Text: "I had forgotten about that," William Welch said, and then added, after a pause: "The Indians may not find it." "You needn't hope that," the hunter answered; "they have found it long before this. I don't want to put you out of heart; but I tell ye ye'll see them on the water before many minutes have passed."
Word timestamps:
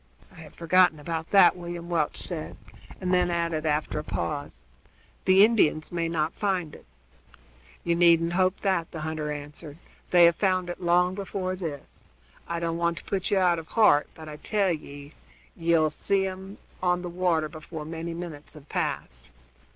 "I 0.31 0.37
had 0.39 0.55
forgotten 0.55 0.99
about 0.99 1.29
that," 1.29 1.55
William 1.55 1.87
Welch 1.87 2.17
said, 2.17 2.57
and 2.99 3.13
then 3.13 3.29
added, 3.29 3.67
after 3.67 3.99
a 3.99 4.03
pause: 4.03 4.63
"The 5.25 5.45
Indians 5.45 5.91
may 5.91 6.09
not 6.09 6.33
find 6.33 6.73
it." 6.73 6.87
"You 7.83 7.93
needn't 7.95 8.33
hope 8.33 8.61
that," 8.61 8.89
the 8.89 9.01
hunter 9.01 9.31
answered; 9.31 9.77
"they 10.09 10.25
have 10.25 10.35
found 10.35 10.71
it 10.71 10.81
long 10.81 11.13
before 11.13 11.55
this. 11.55 12.03
I 12.47 12.59
don't 12.59 12.77
want 12.77 12.97
to 12.97 13.03
put 13.05 13.29
you 13.29 13.37
out 13.37 13.59
of 13.59 13.67
heart; 13.67 14.07
but 14.15 14.27
I 14.27 14.37
tell 14.37 14.71
ye 14.71 15.11
ye'll 15.55 15.91
see 15.91 16.23
them 16.23 16.57
on 16.81 17.03
the 17.03 17.07
water 17.07 17.47
before 17.47 17.85
many 17.85 18.15
minutes 18.15 18.55
have 18.55 18.67
passed." 18.69 19.29